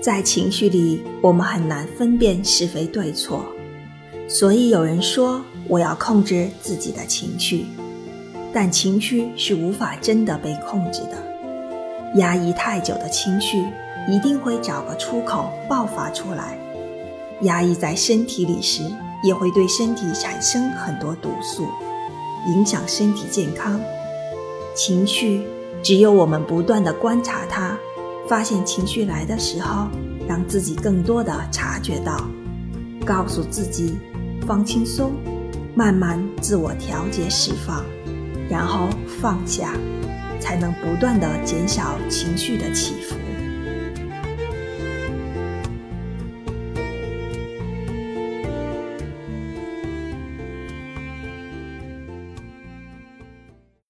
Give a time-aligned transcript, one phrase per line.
[0.00, 3.44] 在情绪里，我们很难分辨是非对错，
[4.26, 7.66] 所以有人说我要控制自己的情绪，
[8.50, 12.18] 但情绪是无法真的被控制的。
[12.18, 13.62] 压抑太久的情绪
[14.08, 16.58] 一定会找个出口爆发出来，
[17.42, 18.82] 压抑在身体里时，
[19.22, 21.66] 也会对身体产生很多毒素，
[22.48, 23.78] 影响身体健康。
[24.74, 25.46] 情绪
[25.82, 27.76] 只有我们不断的观察它。
[28.30, 29.88] 发现情绪来的时候，
[30.28, 32.30] 让自己更多的察觉到，
[33.04, 33.98] 告诉自己
[34.46, 35.14] 放轻松，
[35.74, 37.84] 慢慢自我调节释放，
[38.48, 38.88] 然后
[39.20, 39.74] 放下，
[40.38, 43.16] 才能不断的减少情绪的起伏。